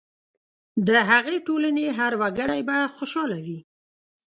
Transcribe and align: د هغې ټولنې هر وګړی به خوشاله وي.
د 0.87 0.89
هغې 1.09 1.37
ټولنې 1.47 1.85
هر 1.97 2.11
وګړی 2.21 2.61
به 2.67 2.77
خوشاله 2.95 3.37
وي. 3.45 3.59